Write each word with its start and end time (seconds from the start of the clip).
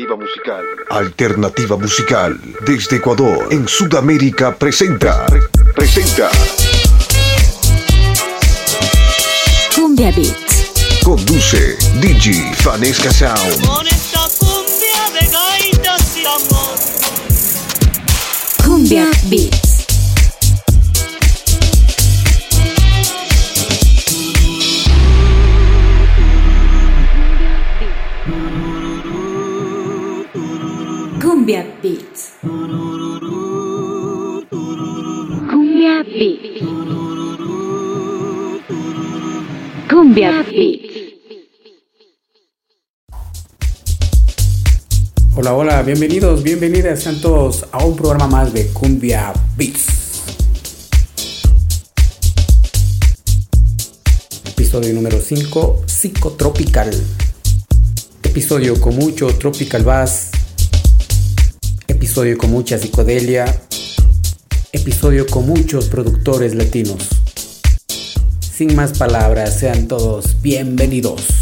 Alternativa 0.00 0.16
musical. 0.16 0.64
Alternativa 0.88 1.76
musical. 1.76 2.40
Desde 2.64 2.96
Ecuador, 2.96 3.48
en 3.50 3.68
Sudamérica, 3.68 4.54
presenta. 4.54 5.26
Presenta. 5.76 6.30
Cumbia 9.74 10.10
Beats. 10.12 11.02
Conduce 11.04 11.76
Digi 12.00 12.50
Fanesca 12.54 13.12
Sound. 13.12 13.66
Con 13.66 13.86
esta 13.86 14.26
cumbia 14.38 15.20
de 15.20 15.28
gaitas 15.28 16.16
y 16.16 16.24
amor. 16.24 16.78
Cumbia 18.64 19.10
Beats. 19.24 19.69
Hola, 45.36 45.54
hola, 45.54 45.82
bienvenidos, 45.82 46.42
bienvenidas 46.42 47.04
sean 47.04 47.20
todos 47.20 47.66
a 47.70 47.84
un 47.84 47.94
programa 47.94 48.26
más 48.26 48.52
de 48.52 48.66
Cumbia 48.68 49.32
Beats. 49.56 49.86
Episodio 54.44 54.92
número 54.92 55.20
5, 55.20 55.84
Psicotropical. 55.86 56.90
Episodio 58.24 58.80
con 58.80 58.96
mucho 58.96 59.28
tropical 59.38 59.84
bass. 59.84 60.30
Episodio 61.86 62.36
con 62.36 62.50
mucha 62.50 62.76
psicodelia. 62.76 63.44
Episodio 64.72 65.28
con 65.28 65.46
muchos 65.46 65.86
productores 65.88 66.56
latinos. 66.56 67.19
Sin 68.60 68.76
más 68.76 68.98
palabras, 68.98 69.58
sean 69.58 69.88
todos 69.88 70.42
bienvenidos. 70.42 71.39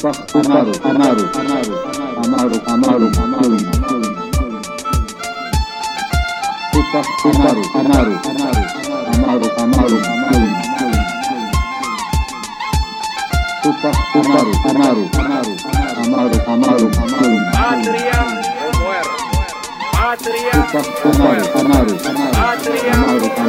Amaru, 0.00 0.72
Amaru, 0.82 1.24
Amaru, 1.36 2.56
Amaru, 2.72 3.08
Tupac 6.72 7.06
Amaru, 7.26 7.62
Amaru, 7.76 8.14
Amaru, 8.32 9.48
Amaru, 9.60 9.98
Amaru, 10.00 10.48
Amaru, 13.60 14.52
Amaru, 14.64 15.04
Amaru, 15.20 15.52
Amaru, 16.00 16.38
Amaru, 16.48 16.88
Amaru, 16.96 17.36
Patria 17.52 18.20
o 18.24 18.78
muerte. 18.80 19.20
Patria 19.92 20.56
o 21.04 21.12
muerte. 21.18 21.50
Amaru, 21.60 21.94
Patria 22.32 22.94
o 22.94 23.12
muerte. 23.12 23.40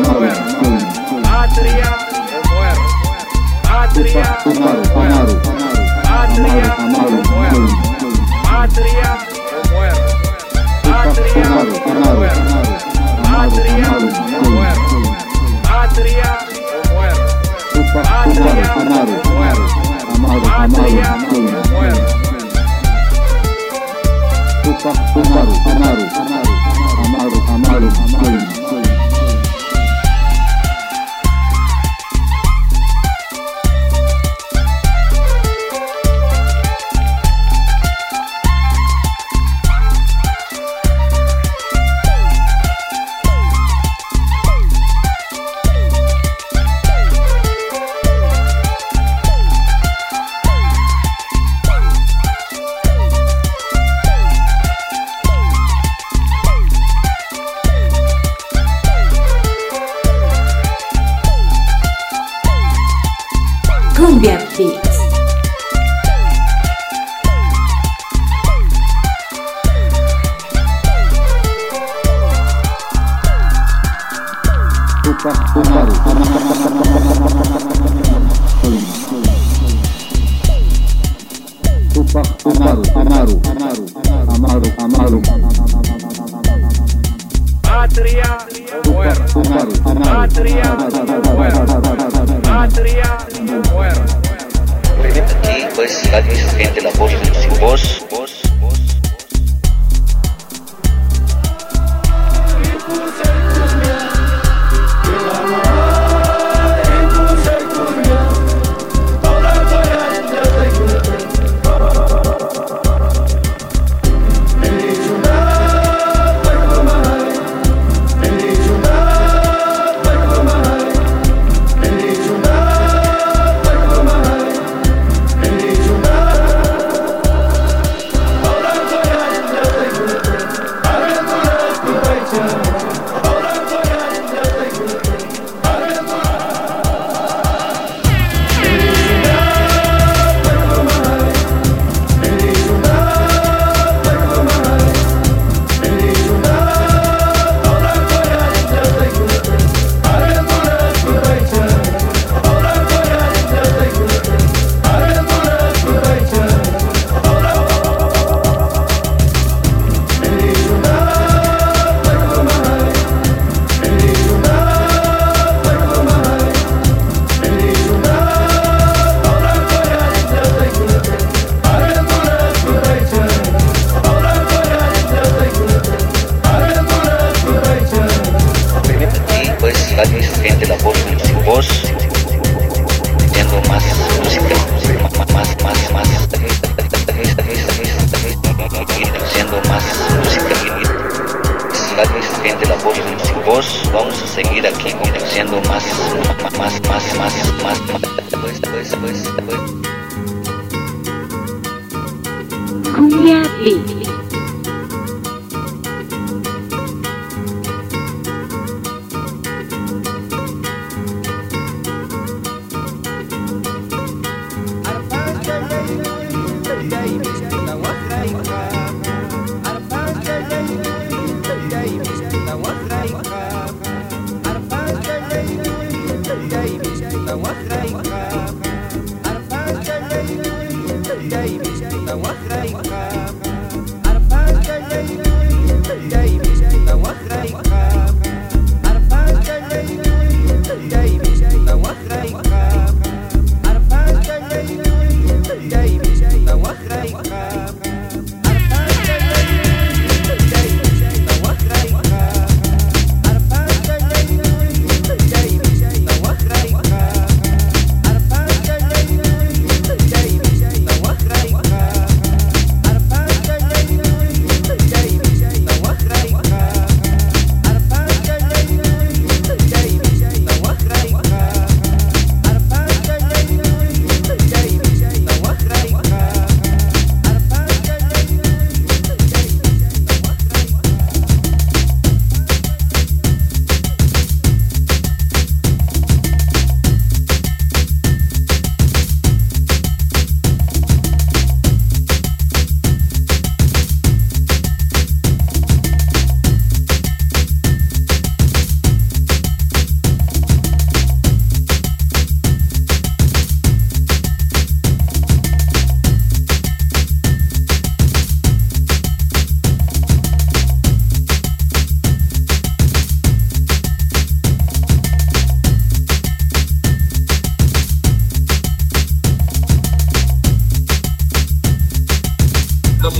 Patria 1.23 1.89
o 2.11 2.43
muerte. 2.51 2.89
Patria 3.63 4.29
o 4.45 4.59
muerte. 4.59 5.00
Amaru, 6.41 6.57
Patria 6.57 6.73
Amaru, 6.77 7.17
o 7.17 7.29
muerte. 7.29 7.73
Patria 8.43 9.11
o 9.51 9.69
muerte. 9.69 10.11
Patria 10.81 11.45
Amaru, 11.45 11.71
o 11.71 11.91
Amaru, 11.91 12.17
muerte. 12.17 12.53
Patria 13.23 13.89
o 13.91 14.49
muerte. 14.49 14.95
Patria 15.63 16.31
o 16.41 16.93
muerte. 16.93 17.29
Patria 17.93 18.67
o 18.69 18.81
Amaru, 18.81 19.15
muerte. 19.29 19.67
Amaru, 20.15 20.41
Patria 20.41 21.07
Amaru, 21.13 21.37
o 21.37 21.69
muerte. 21.69 22.11
Amaru, 25.15 25.53
Amaru, 25.69 26.05
Amaru, 26.15 26.45
Amaru, 27.05 27.37
Amaru, 27.51 27.89
Cumbia 28.19 28.40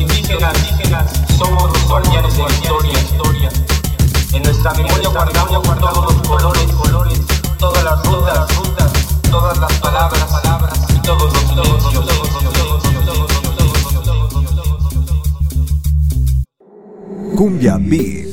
Indígenas, 0.02 0.58
indígenas, 0.72 1.12
somos 1.38 1.72
los 1.72 1.88
guardianes 1.88 2.36
de 2.36 2.42
la 2.42 2.50
historia, 2.50 2.94
historia. 2.94 3.50
En 4.34 4.42
nuestra 4.42 4.74
memoria 4.74 5.10
guardamos 5.10 5.80
todos 5.80 6.14
los 6.16 6.28
colores, 6.28 6.72
colores, 6.72 7.22
todas 7.60 7.84
las 7.84 8.04
rutas, 8.06 8.56
rutas, 8.56 8.92
todas 9.30 9.58
las 9.60 9.74
palabras, 9.74 10.24
palabras, 10.24 10.80
y 10.96 11.00
todos 11.02 11.32
los 11.32 11.44
silencios. 11.44 12.22
Cumbia 17.36 17.78
Beat. 17.78 18.31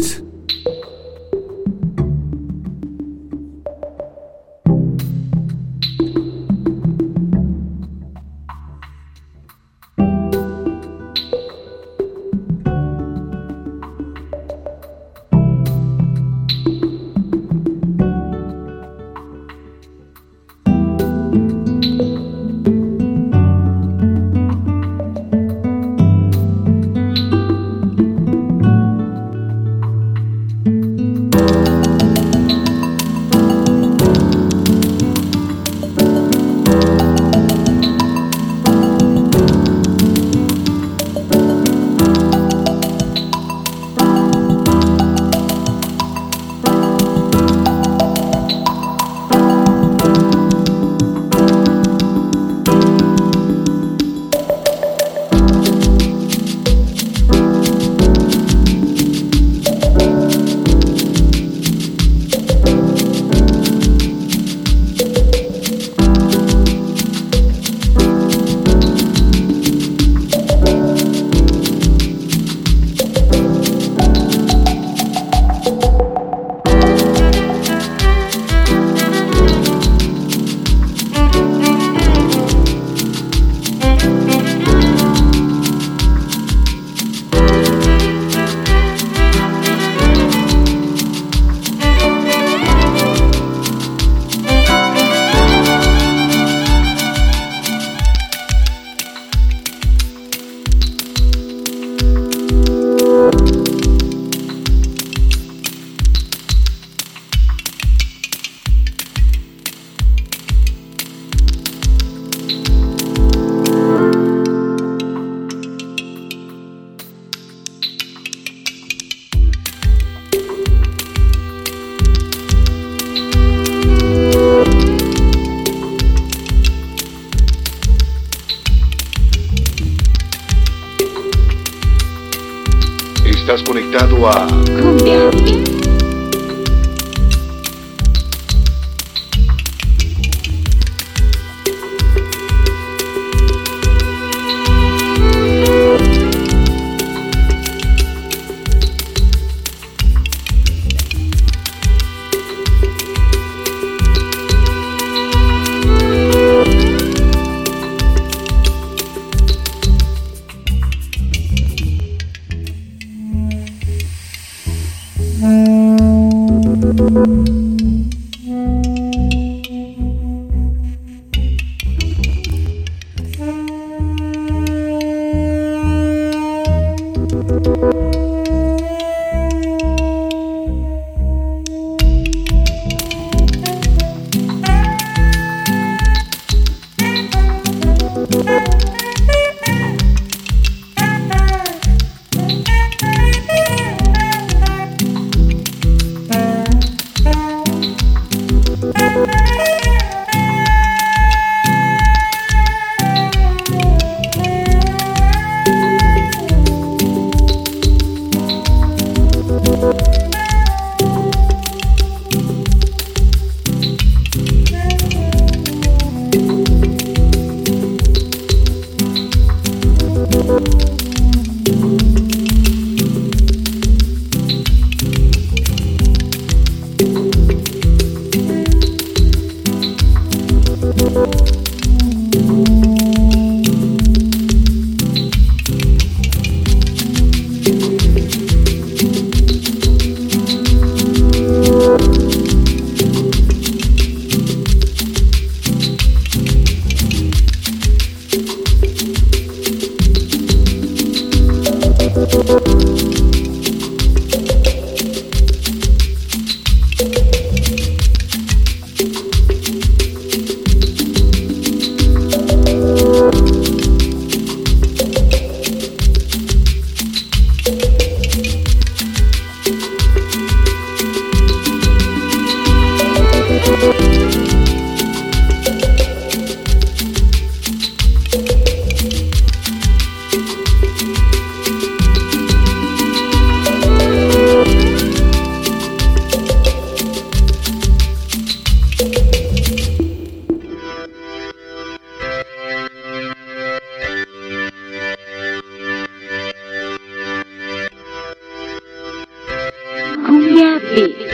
Cumbia 300.58 300.80
Beats. 300.80 301.27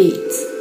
Beats. 0.00 0.59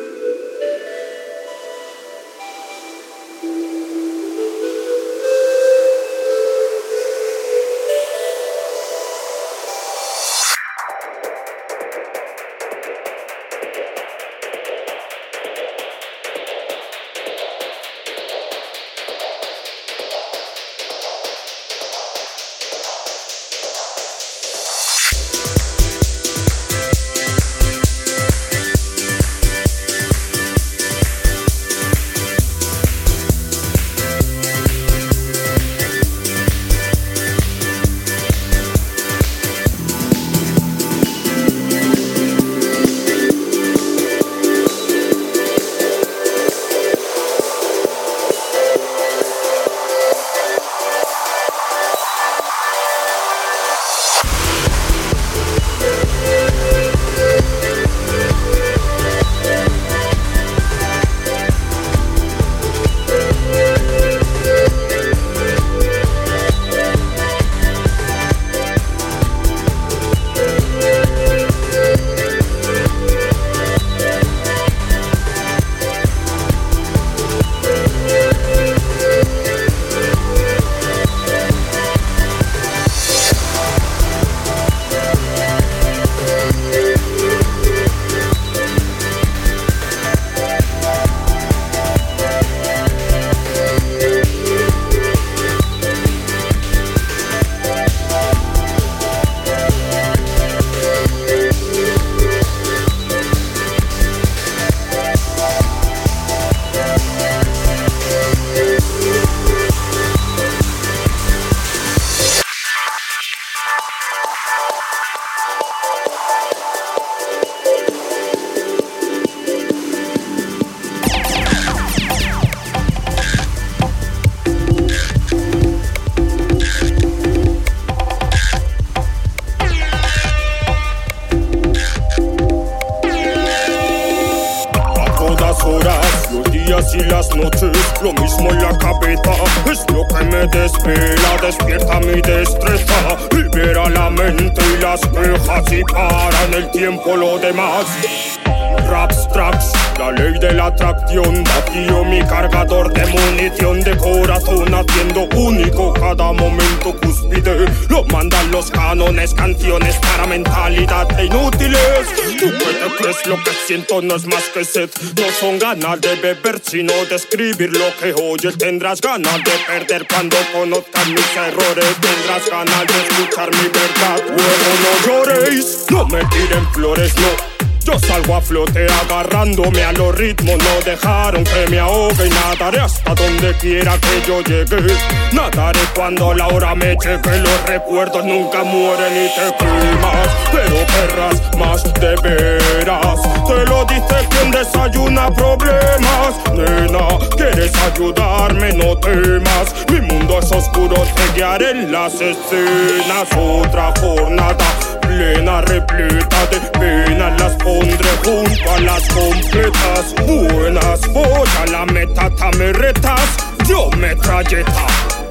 Siento 163.69 164.01
no 164.01 164.15
es 164.15 164.25
más 164.25 164.45
que 164.49 164.65
sed. 164.65 164.89
No 165.15 165.31
son 165.39 165.59
ganas 165.59 166.01
de 166.01 166.15
beber, 166.15 166.59
sino 166.59 166.91
de 167.05 167.15
escribir 167.15 167.71
lo 167.71 167.95
que 167.97 168.13
oyes. 168.13 168.57
Tendrás 168.57 168.99
ganas 168.99 169.43
de 169.43 169.51
perder 169.67 170.07
cuando 170.07 170.37
conozcas 170.51 171.07
mis 171.09 171.37
errores. 171.37 171.85
Tendrás 172.01 172.49
ganas 172.49 172.87
de 172.87 172.99
escuchar 172.99 173.51
mi 173.51 173.69
verdad. 173.69 174.23
Luego 174.25 174.69
no 174.83 175.05
lloréis, 175.05 175.85
no 175.91 176.03
me 176.07 176.25
tiren 176.25 176.67
flores, 176.73 177.13
no. 177.17 177.58
Yo 177.83 177.97
salgo 177.97 178.35
a 178.35 178.41
flote 178.41 178.85
agarrándome 179.01 179.83
a 179.83 179.91
los 179.93 180.15
ritmos, 180.15 180.57
no 180.57 180.81
dejaron 180.85 181.43
que 181.43 181.67
me 181.69 181.79
ahogue 181.79 182.27
y 182.27 182.29
nadaré 182.29 182.81
hasta 182.81 183.15
donde 183.15 183.55
quiera 183.57 183.97
que 183.97 184.21
yo 184.27 184.41
llegue. 184.41 184.93
Nadaré 185.31 185.79
cuando 185.95 186.33
la 186.33 186.47
hora 186.47 186.75
me 186.75 186.97
cheque, 186.97 187.37
los 187.37 187.65
recuerdos 187.65 188.23
nunca 188.25 188.63
mueren 188.63 189.13
y 189.13 189.29
te 189.29 189.55
quemas, 189.57 190.27
pero 190.51 190.85
querrás 190.85 191.57
más 191.57 191.83
de 191.95 192.15
veras. 192.21 193.21
Te 193.47 193.65
lo 193.65 193.85
dice 193.85 194.27
quien 194.29 194.51
desayuna 194.51 195.33
problemas, 195.33 196.35
nena, 196.53 197.07
quieres 197.35 197.71
ayudarme, 197.75 198.73
no 198.73 198.97
temas. 198.97 199.73
Mi 199.91 200.01
mundo 200.01 200.39
es 200.39 200.51
oscuro, 200.51 200.95
te 201.15 201.33
guiaré 201.35 201.71
en 201.71 201.91
las 201.91 202.13
escenas, 202.15 203.27
otra 203.35 203.93
jornada 203.99 204.98
plena, 205.09 205.61
repleta 205.61 206.45
de 206.51 206.59
penas 206.79 207.39
Las 207.39 207.53
pondré 207.55 208.09
junto 208.23 208.71
a 208.71 208.79
las 208.79 209.07
completas 209.09 210.15
Buenas, 210.25 211.07
voy 211.13 211.49
a 211.61 211.65
la 211.71 211.85
meta, 211.85 212.29
me 212.57 212.71
retas 212.73 213.37
Yo 213.67 213.89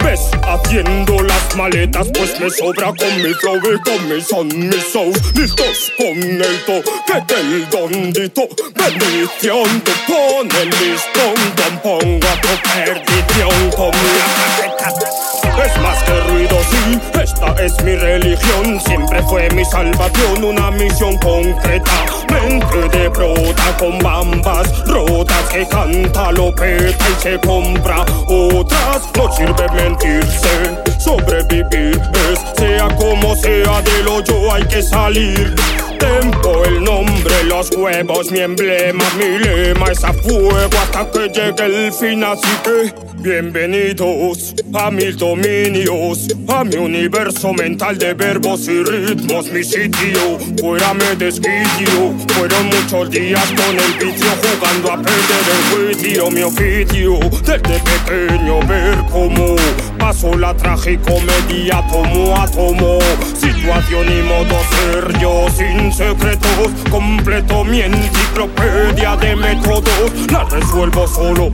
Ves 0.04 0.30
haciendo 0.42 1.22
las 1.22 1.56
maletas 1.56 2.08
Pues 2.16 2.38
me 2.40 2.50
sobra 2.50 2.92
con 2.98 3.22
mi 3.22 3.32
flow 3.34 3.56
y 3.56 3.80
con 3.80 4.08
mi 4.08 4.20
son, 4.20 4.48
mi 4.48 4.80
soul 4.80 5.12
Listos 5.34 5.92
con 5.96 6.06
el 6.06 6.64
toque 6.64 7.34
del 7.34 7.68
dondito 7.70 8.48
Bendición, 8.74 9.80
tú 9.80 9.92
pon 10.06 10.48
el 10.60 10.70
listón 10.70 11.34
Don 11.56 11.78
pongo 11.82 12.28
a 12.28 12.40
tu 12.40 12.48
perdición 12.68 13.70
Con 13.76 13.90
la 13.90 14.76
paqueta 14.76 15.28
es 15.64 15.80
más 15.82 16.02
que 16.04 16.20
ruido, 16.20 16.56
sí, 16.70 17.00
esta 17.20 17.52
es 17.60 17.82
mi 17.82 17.96
religión. 17.96 18.80
Siempre 18.80 19.20
fue 19.24 19.50
mi 19.50 19.64
salvación, 19.64 20.44
una 20.44 20.70
misión 20.70 21.16
concreta. 21.18 21.90
Mente 22.30 22.96
de 22.96 23.08
brota 23.08 23.76
con 23.76 23.98
bambas 23.98 24.86
rotas 24.86 25.48
que 25.50 25.66
canta, 25.66 26.30
lo 26.32 26.54
peta 26.54 27.04
y 27.10 27.22
se 27.22 27.40
compra. 27.40 28.04
Otras 28.28 29.02
no 29.16 29.32
sirve 29.32 29.66
mentirse, 29.88 30.78
sobrevivir 30.98 32.00
es, 32.30 32.40
sea 32.58 32.88
como 32.96 33.34
sea, 33.36 33.80
del 33.82 34.08
hoyo 34.08 34.52
hay 34.52 34.64
que 34.64 34.82
salir. 34.82 35.54
Tempo, 35.98 36.64
el 36.64 36.84
nombre, 36.84 37.44
los 37.44 37.70
huevos, 37.76 38.30
mi 38.30 38.40
emblema, 38.40 39.04
mi 39.16 39.38
lema 39.38 39.90
es 39.90 40.04
a 40.04 40.12
fuego 40.12 40.70
hasta 40.80 41.10
que 41.10 41.28
llegue 41.28 41.86
el 41.86 41.92
fin. 41.92 42.22
Así 42.24 42.48
que 42.62 42.92
bienvenidos 43.20 44.54
a 44.74 44.90
mis 44.90 45.16
dominios, 45.16 46.28
a 46.48 46.64
mi 46.64 46.76
universo 46.76 47.52
mental 47.52 47.98
de 47.98 48.14
verbos 48.14 48.68
y 48.68 48.82
ritmos, 48.82 49.50
mi 49.50 49.64
sitio. 49.64 50.38
Fuera 50.60 50.94
me 50.94 51.16
desquicio, 51.16 52.14
fueron 52.34 52.66
muchos 52.66 53.10
días 53.10 53.46
con 53.48 53.78
el 53.78 53.92
vicio 53.94 54.28
jugando 54.42 54.92
a 54.92 54.96
perder 54.96 55.44
el 55.56 55.94
juicio, 55.94 56.30
mi 56.30 56.42
oficio. 56.42 57.18
Desde 57.44 57.80
pequeño 57.80 58.60
ver 58.66 58.96
cómo 59.10 59.56
paso 59.98 60.36
la 60.38 60.54
tragicomedia 60.54 61.84
tomo 61.90 62.36
a 62.36 62.46
tomo, 62.46 62.98
situación 63.34 64.06
y 64.08 64.22
modo 64.22 64.58
ser 64.70 65.18
yo 65.18 65.46
sin 65.50 65.92
secretos, 65.92 66.70
completo 66.90 67.64
mi 67.64 67.82
enciclopedia 67.82 69.16
de 69.16 69.36
métodos, 69.36 70.12
la 70.32 70.44
resuelvo 70.44 71.06
solo, 71.06 71.52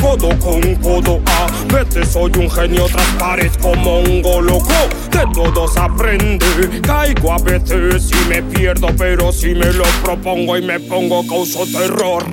codo 0.00 0.28
con 0.38 0.74
codo. 0.76 1.20
A 1.26 1.72
veces 1.72 2.08
soy 2.08 2.30
un 2.38 2.50
genio, 2.50 2.84
otras 2.84 3.06
parezco 3.18 3.74
mongo 3.74 4.40
loco. 4.40 4.74
De 5.10 5.24
todos 5.32 5.76
aprende, 5.76 6.46
caigo 6.82 7.32
a 7.32 7.38
veces 7.38 8.10
y 8.10 8.28
me 8.28 8.42
pierdo, 8.42 8.88
pero 8.96 9.32
si 9.32 9.54
me 9.54 9.72
lo 9.72 9.84
propongo 10.04 10.56
y 10.56 10.62
me 10.62 10.78
pongo 10.80 11.26
causo 11.26 11.64
terror. 11.66 12.24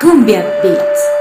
Cumbia 0.00 0.42
Beats. 0.62 1.17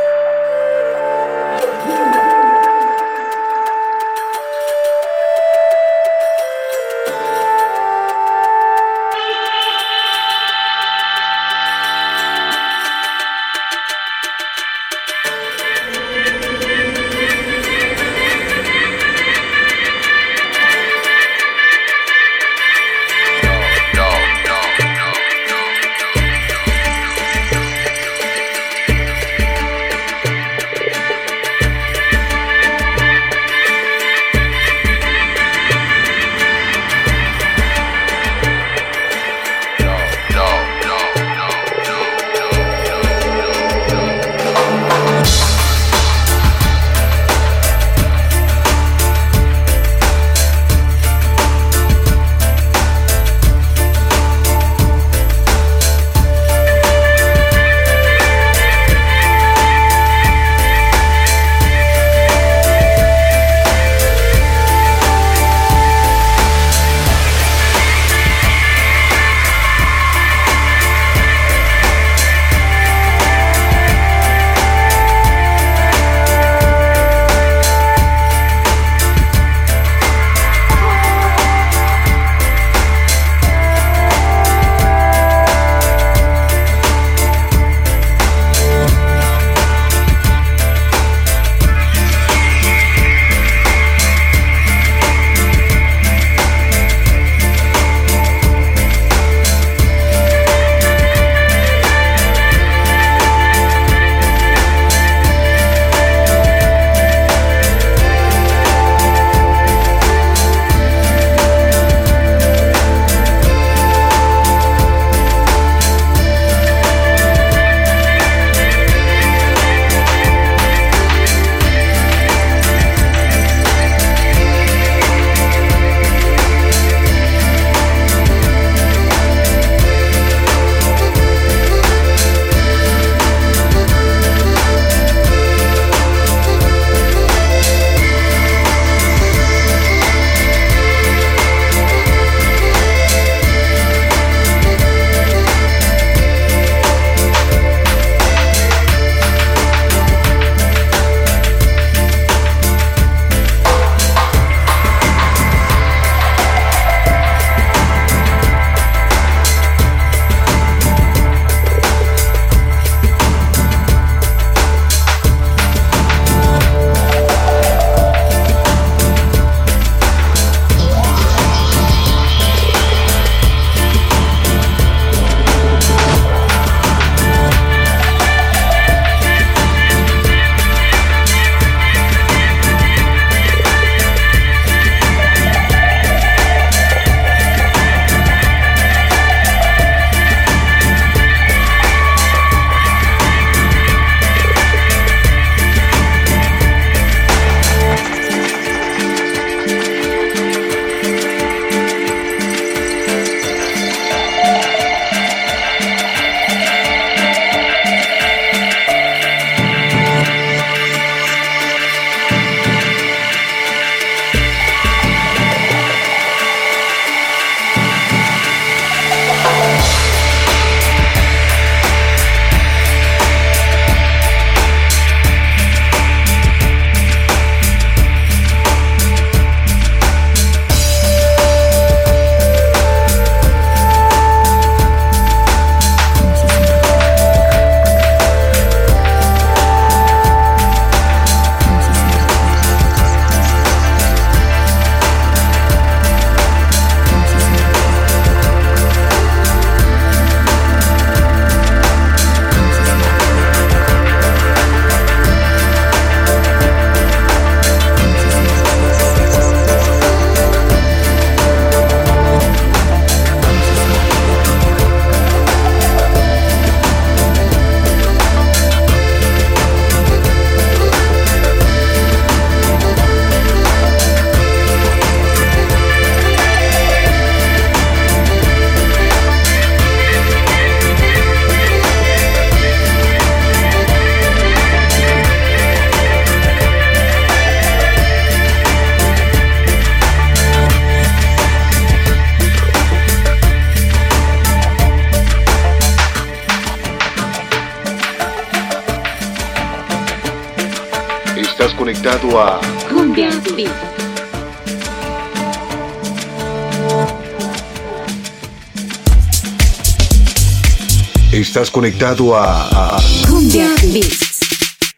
Conectado 311.78 312.36
a, 312.36 312.96
a- 312.98 313.02
Cumbia 313.28 313.68
Beats. 313.94 314.40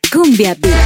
Cumbia 0.09 0.55
Beats. 0.55 0.78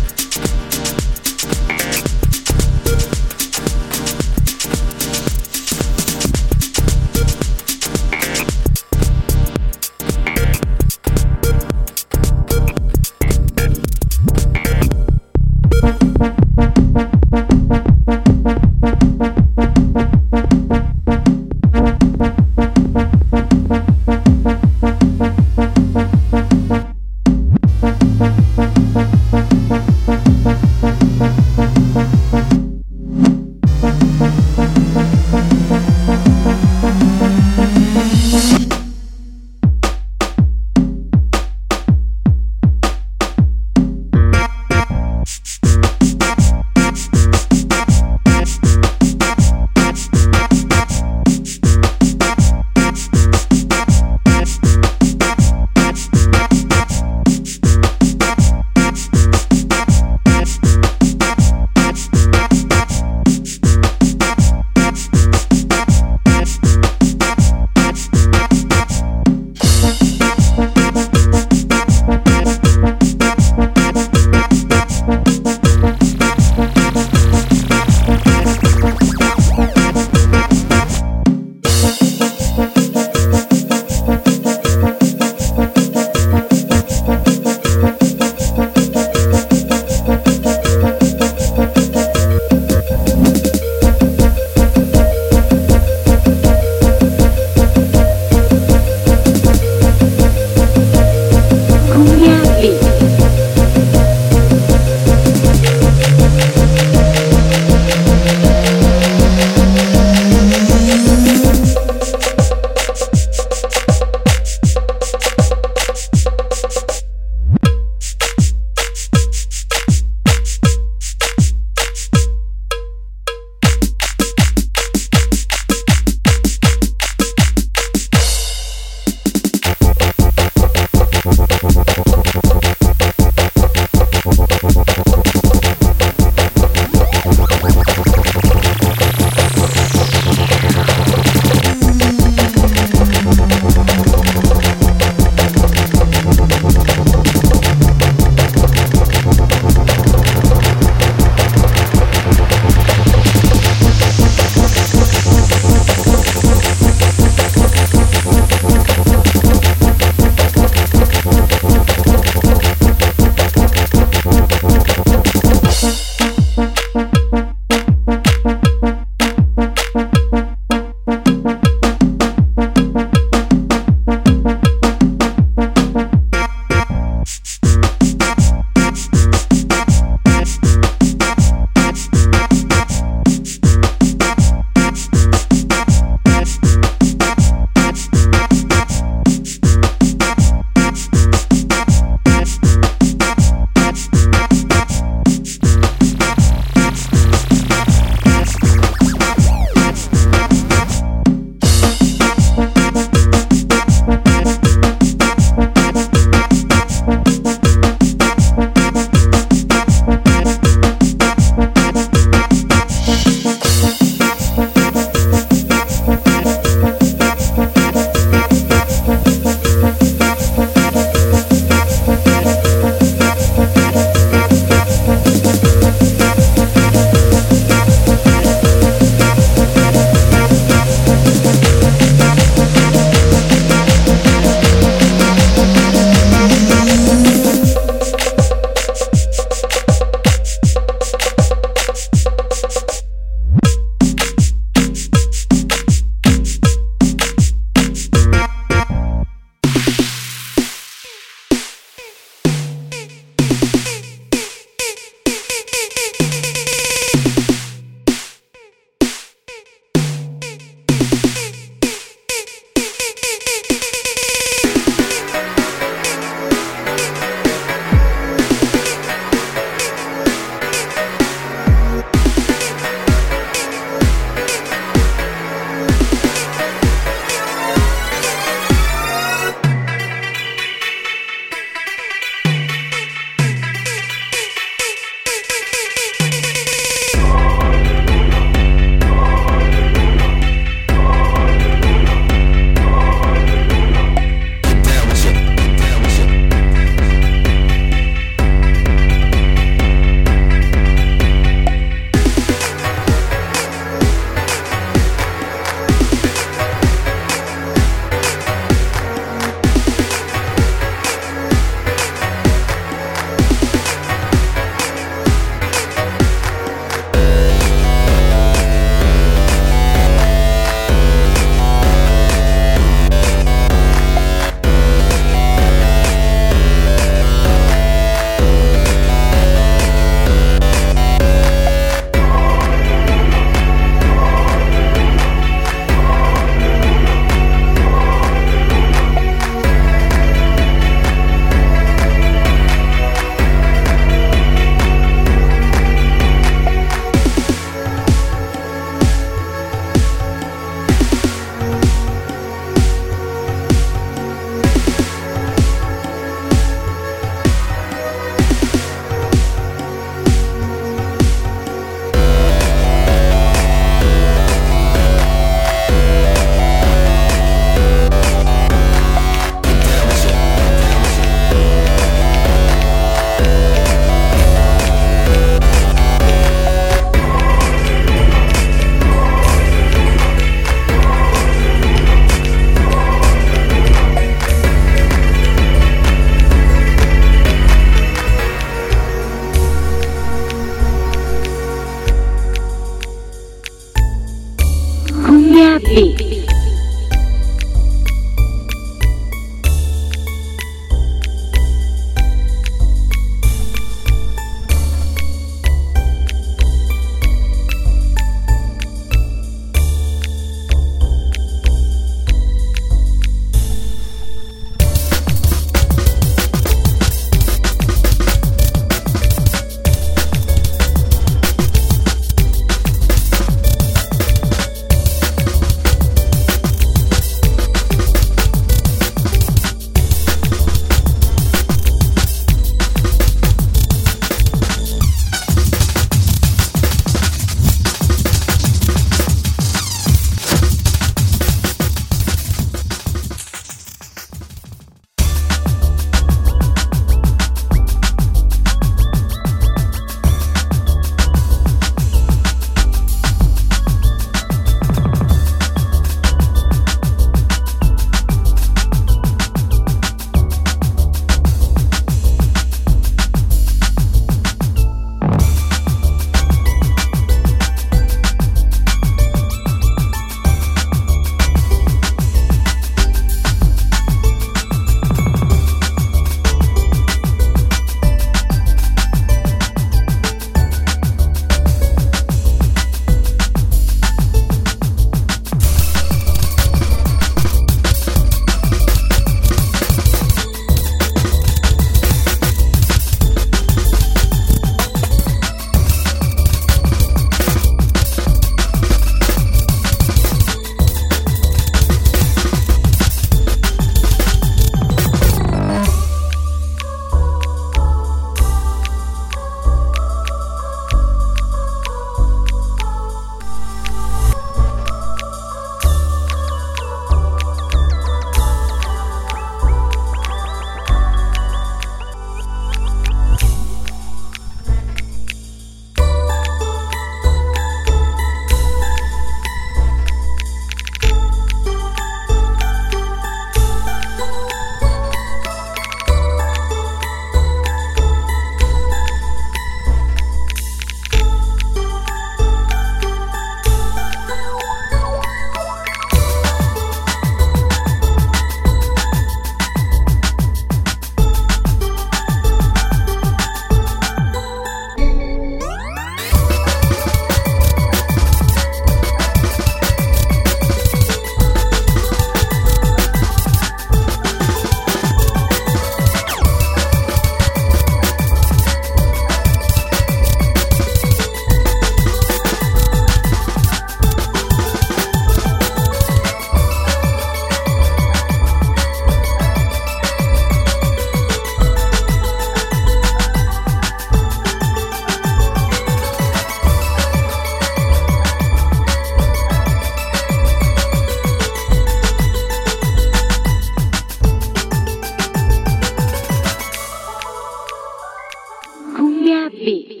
beat. 599.65 600.00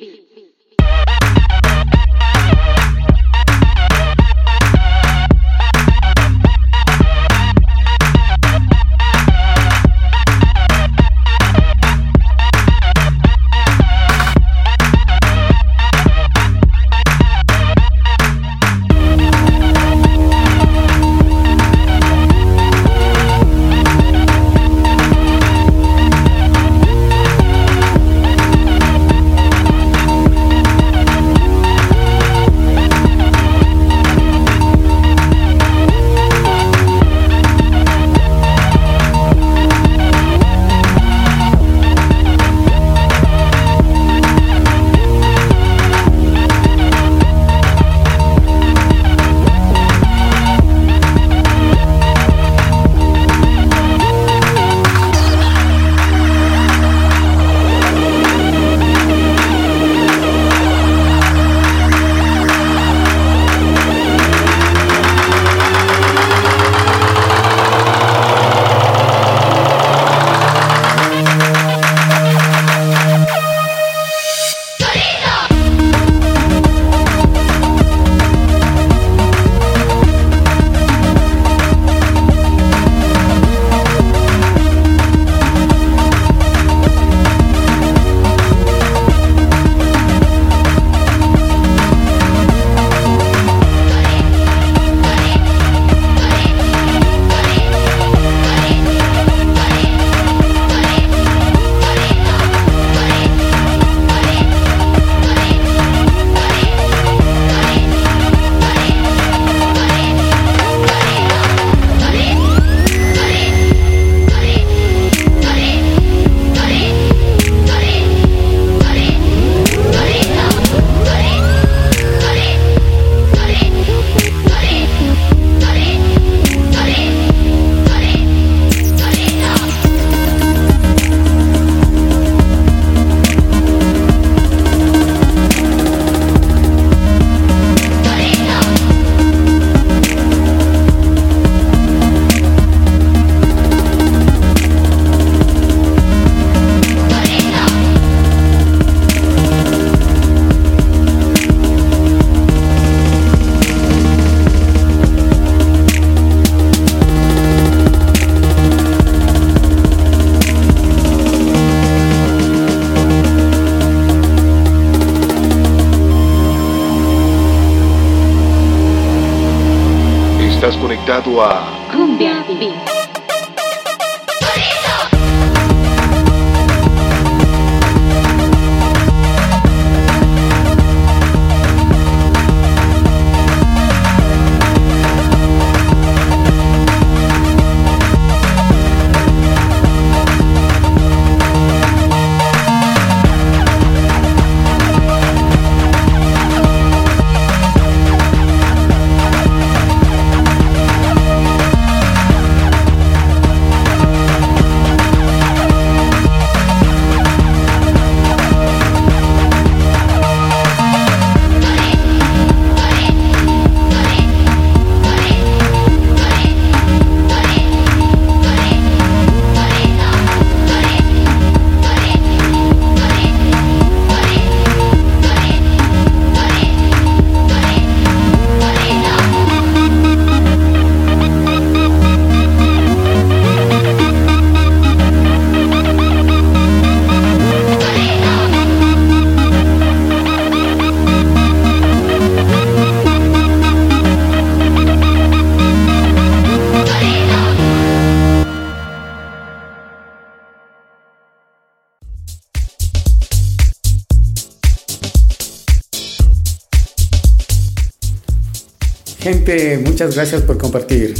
Muchas 260.01 260.15
gracias 260.15 260.41
por 260.41 260.57
compartir. 260.57 261.13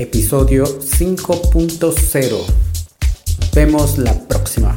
Episodio 0.00 0.64
5.0. 0.64 2.44
Nos 3.38 3.50
vemos 3.52 3.98
la 3.98 4.12
próxima. 4.26 4.76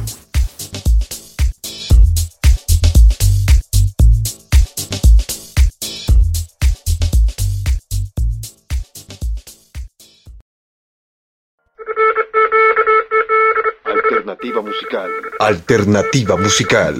Alternativa 13.84 14.62
Musical. 14.62 15.10
Alternativa 15.40 16.36
Musical. 16.36 16.96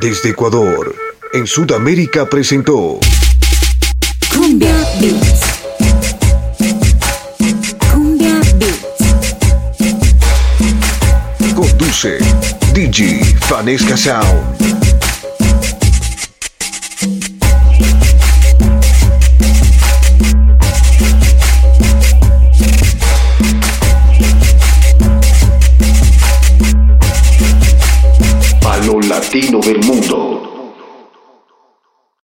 Desde 0.00 0.30
Ecuador, 0.30 0.92
en 1.32 1.46
Sudamérica 1.46 2.28
presentó 2.28 2.98
Cumbia. 4.34 4.74
Conduce 12.02 12.18
DJ 12.72 13.20
Vanesca 13.48 13.96
Sound. 13.96 14.60
Latino 29.08 29.60
del 29.60 29.78
mundo. 29.84 30.21